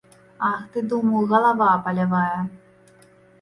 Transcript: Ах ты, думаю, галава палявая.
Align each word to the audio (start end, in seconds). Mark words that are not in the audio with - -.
Ах 0.47 0.61
ты, 0.75 0.79
думаю, 0.93 1.21
галава 1.33 1.67
палявая. 1.89 2.41